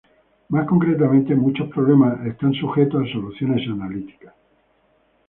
Más 0.49 0.65
concretamente, 0.67 1.35
muchos 1.35 1.69
problemas 1.69 2.17
son 2.39 2.55
sujetos 2.55 3.07
a 3.07 3.11
soluciones 3.13 3.67
analíticas. 3.69 4.33